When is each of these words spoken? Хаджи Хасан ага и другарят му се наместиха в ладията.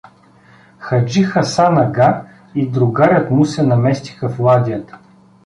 Хаджи 0.85 1.21
Хасан 1.33 1.75
ага 1.81 2.09
и 2.55 2.65
другарят 2.71 3.31
му 3.31 3.45
се 3.45 3.63
наместиха 3.71 4.29
в 4.29 4.39
ладията. 4.39 4.97